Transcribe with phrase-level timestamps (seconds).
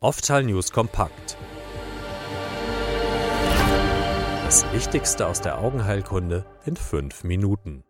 [0.00, 1.36] Oftal News kompakt.
[4.44, 7.82] Das Wichtigste aus der Augenheilkunde in fünf Minuten.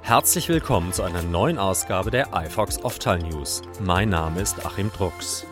[0.00, 3.60] Herzlich willkommen zu einer neuen Ausgabe der iFox Oftal News.
[3.78, 5.44] Mein Name ist Achim Drucks.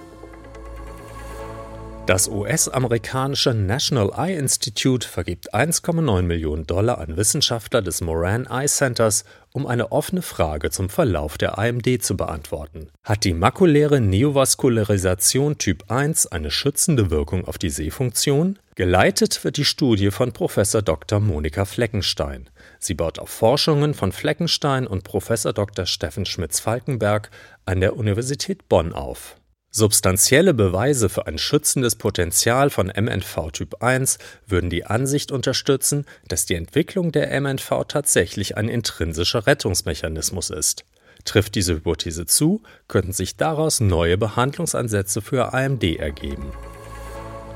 [2.09, 9.27] Das US-amerikanische National Eye Institute vergibt 1,9 Millionen Dollar an Wissenschaftler des Moran Eye Centers,
[9.53, 12.89] um eine offene Frage zum Verlauf der AMD zu beantworten.
[13.05, 18.59] Hat die makuläre Neovaskularisation Typ 1 eine schützende Wirkung auf die Sehfunktion?
[18.75, 20.55] Geleitet wird die Studie von Prof.
[20.83, 21.21] Dr.
[21.21, 22.49] Monika Fleckenstein.
[22.79, 25.29] Sie baut auf Forschungen von Fleckenstein und Prof.
[25.29, 25.85] Dr.
[25.85, 27.31] Steffen Schmitz-Falkenberg
[27.67, 29.38] an der Universität Bonn auf.
[29.71, 36.47] Substanzielle Beweise für ein schützendes Potenzial von MNV Typ 1 würden die Ansicht unterstützen, dass
[36.47, 40.87] die Entwicklung der MNV tatsächlich ein intrinsischer Rettungsmechanismus ist.
[41.27, 46.51] Trifft diese Hypothese zu, könnten sich daraus neue Behandlungsansätze für AMD ergeben.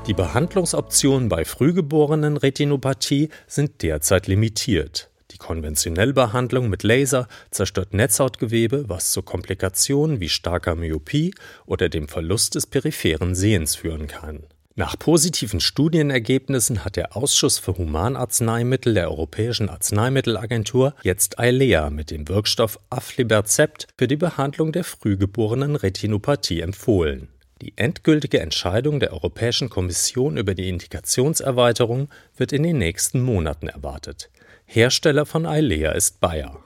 [0.05, 8.85] Die Behandlungsoptionen bei frühgeborenen Retinopathie sind derzeit limitiert die konventionelle Behandlung mit Laser zerstört Netzhautgewebe,
[8.87, 11.33] was zu Komplikationen wie starker Myopie
[11.65, 14.43] oder dem Verlust des peripheren Sehens führen kann.
[14.75, 22.27] Nach positiven Studienergebnissen hat der Ausschuss für Humanarzneimittel der Europäischen Arzneimittelagentur jetzt Eilea mit dem
[22.27, 27.27] Wirkstoff Aflibercept für die Behandlung der frühgeborenen Retinopathie empfohlen.
[27.61, 34.31] Die endgültige Entscheidung der Europäischen Kommission über die Indikationserweiterung wird in den nächsten Monaten erwartet.
[34.65, 36.59] Hersteller von Eilea ist Bayer.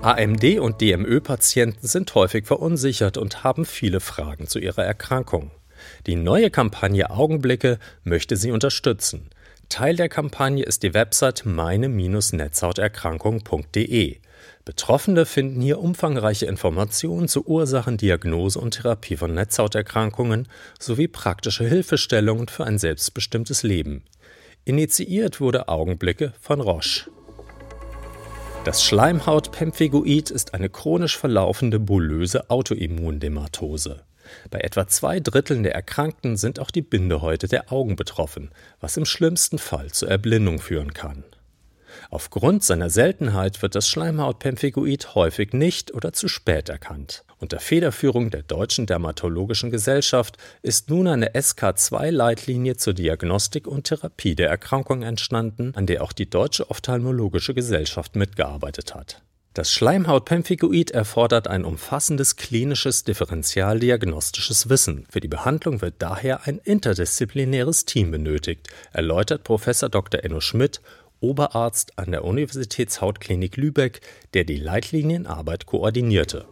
[0.00, 5.50] AMD- und DMÖ-Patienten sind häufig verunsichert und haben viele Fragen zu ihrer Erkrankung.
[6.06, 9.30] Die neue Kampagne Augenblicke möchte sie unterstützen.
[9.68, 14.16] Teil der Kampagne ist die Website meine-netzhauterkrankung.de.
[14.64, 20.46] Betroffene finden hier umfangreiche Informationen zu Ursachen, Diagnose und Therapie von Netzhauterkrankungen
[20.78, 24.04] sowie praktische Hilfestellungen für ein selbstbestimmtes Leben.
[24.68, 27.10] Initiiert wurde Augenblicke von Roche.
[28.66, 34.02] Das Schleimhautpemphigoid ist eine chronisch verlaufende bullöse Autoimmundematose.
[34.50, 39.06] Bei etwa zwei Dritteln der Erkrankten sind auch die Bindehäute der Augen betroffen, was im
[39.06, 41.24] schlimmsten Fall zur Erblindung führen kann.
[42.10, 47.24] Aufgrund seiner Seltenheit wird das Schleimhautpemphigoid häufig nicht oder zu spät erkannt.
[47.40, 54.48] Unter Federführung der Deutschen Dermatologischen Gesellschaft ist nun eine SK2-Leitlinie zur Diagnostik und Therapie der
[54.48, 59.22] Erkrankung entstanden, an der auch die Deutsche Ophthalmologische Gesellschaft mitgearbeitet hat.
[59.54, 65.04] Das Schleimhautpemphigoid erfordert ein umfassendes klinisches differentialdiagnostisches Wissen.
[65.10, 69.64] Für die Behandlung wird daher ein interdisziplinäres Team benötigt, erläutert Prof.
[69.64, 70.22] Dr.
[70.22, 70.80] Enno Schmidt,
[71.20, 74.00] Oberarzt an der Universitätshautklinik Lübeck,
[74.34, 76.46] der die Leitlinienarbeit koordinierte.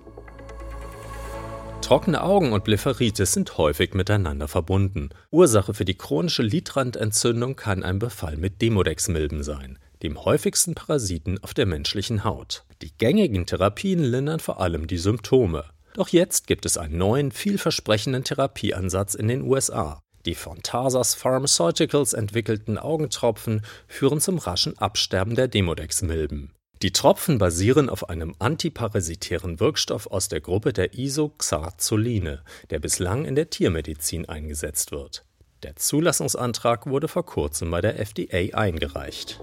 [1.86, 5.10] Trockene Augen und Blepharitis sind häufig miteinander verbunden.
[5.30, 11.54] Ursache für die chronische Lidrandentzündung kann ein Befall mit Demodex-Milben sein, dem häufigsten Parasiten auf
[11.54, 12.64] der menschlichen Haut.
[12.82, 15.64] Die gängigen Therapien lindern vor allem die Symptome.
[15.94, 20.02] Doch jetzt gibt es einen neuen, vielversprechenden Therapieansatz in den USA.
[20.26, 26.52] Die von Tarsas Pharmaceuticals entwickelten Augentropfen führen zum raschen Absterben der Demodex-Milben.
[26.82, 33.36] Die Tropfen basieren auf einem antiparasitären Wirkstoff aus der Gruppe der Isoxazoline, der bislang in
[33.36, 35.24] der Tiermedizin eingesetzt wird.
[35.62, 39.40] Der Zulassungsantrag wurde vor kurzem bei der FDA eingereicht.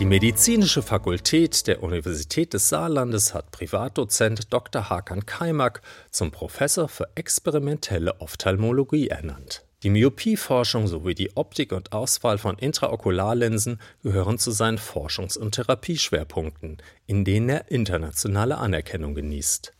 [0.00, 4.90] Die medizinische Fakultät der Universität des Saarlandes hat Privatdozent Dr.
[4.90, 9.64] Hakan Kaimak zum Professor für experimentelle Ophthalmologie ernannt.
[9.84, 16.78] Die Myopieforschung sowie die Optik und Auswahl von Intraokularlinsen gehören zu seinen Forschungs- und Therapieschwerpunkten,
[17.06, 19.74] in denen er internationale Anerkennung genießt.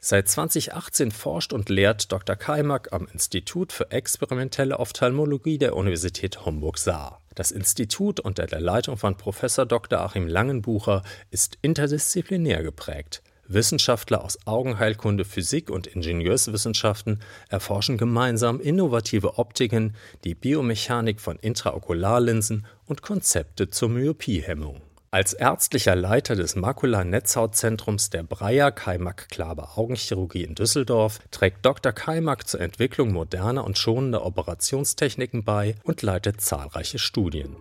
[0.00, 2.36] Seit 2018 forscht und lehrt Dr.
[2.36, 7.20] Kaimak am Institut für experimentelle Ophthalmologie der Universität Homburg-Saar.
[7.34, 9.40] Das Institut unter der Leitung von Prof.
[9.40, 10.00] Dr.
[10.00, 13.22] Achim Langenbucher ist interdisziplinär geprägt.
[13.48, 23.02] Wissenschaftler aus Augenheilkunde, Physik und Ingenieurswissenschaften erforschen gemeinsam innovative Optiken, die Biomechanik von Intraokularlinsen und
[23.02, 24.82] Konzepte zur Myopiehemmung.
[25.10, 31.92] Als ärztlicher Leiter des Makula-Netzhautzentrums der Breyer Kaimak Klaber Augenchirurgie in Düsseldorf trägt Dr.
[31.92, 37.56] Kaimak zur Entwicklung moderner und schonender Operationstechniken bei und leitet zahlreiche Studien.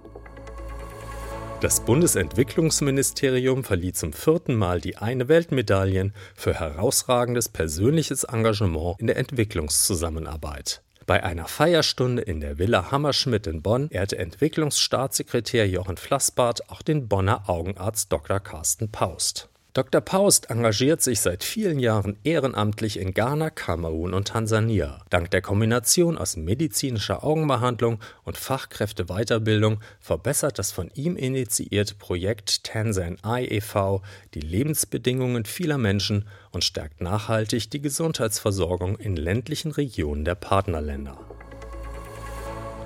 [1.62, 9.16] Das Bundesentwicklungsministerium verlieh zum vierten Mal die Eine Weltmedaillen für herausragendes persönliches Engagement in der
[9.16, 10.82] Entwicklungszusammenarbeit.
[11.08, 17.08] Bei einer Feierstunde in der Villa Hammerschmidt in Bonn ehrte Entwicklungsstaatssekretär Jochen Flassbart auch den
[17.08, 18.42] Bonner Augenarzt Dr.
[18.42, 19.48] Carsten Paust.
[19.74, 20.02] Dr.
[20.02, 25.04] Paust engagiert sich seit vielen Jahren ehrenamtlich in Ghana, Kamerun und Tansania.
[25.12, 33.18] Dank der Kombination aus medizinischer Augenbehandlung und Fachkräfteweiterbildung verbessert das von ihm initiierte Projekt Tansan
[33.24, 34.02] Eye e.V.
[34.34, 41.27] die Lebensbedingungen vieler Menschen und stärkt nachhaltig die Gesundheitsversorgung in ländlichen Regionen der Partnerländer.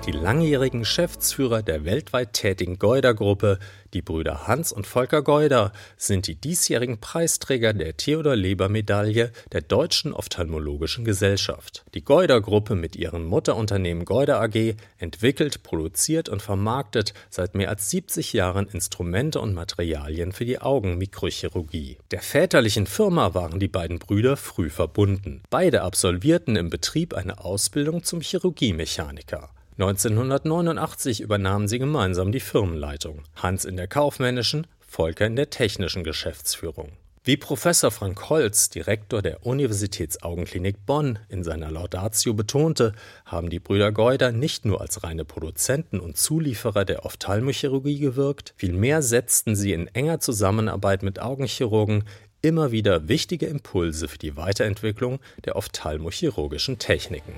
[0.06, 3.60] Die langjährigen Geschäftsführer der weltweit tätigen Geuder-Gruppe,
[3.94, 11.04] die Brüder Hans und Volker Geuder, sind die diesjährigen Preisträger der Theodor-Leber-Medaille der Deutschen Ophthalmologischen
[11.04, 11.84] Gesellschaft.
[11.94, 18.32] Die Geuder-Gruppe mit ihrem Mutterunternehmen Geuder AG entwickelt, produziert und vermarktet seit mehr als 70
[18.32, 21.98] Jahren Instrumente und Materialien für die Augenmikrochirurgie.
[22.10, 25.44] Der väterlichen Firma waren die beiden Brüder früh verbunden.
[25.48, 29.50] Beide absolvierten im Betrieb eine Ausbildung zum Chirurgiemechaniker.
[29.78, 36.92] 1989 übernahmen sie gemeinsam die Firmenleitung, Hans in der kaufmännischen, Volker in der technischen Geschäftsführung.
[37.24, 42.92] Wie Professor Frank Holz, Direktor der Universitätsaugenklinik Bonn, in seiner Laudatio betonte,
[43.24, 49.00] haben die Brüder Geuder nicht nur als reine Produzenten und Zulieferer der Ophthalmochirurgie gewirkt, vielmehr
[49.02, 52.04] setzten sie in enger Zusammenarbeit mit Augenchirurgen
[52.42, 57.34] immer wieder wichtige Impulse für die Weiterentwicklung der ophthalmochirurgischen Techniken.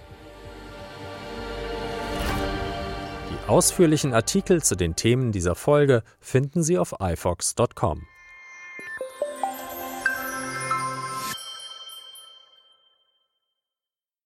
[3.47, 8.07] Ausführlichen Artikel zu den Themen dieser Folge finden Sie auf ifox.com.